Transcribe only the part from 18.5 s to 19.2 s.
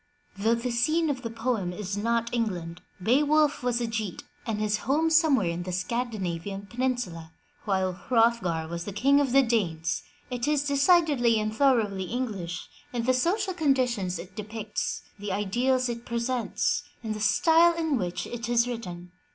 written.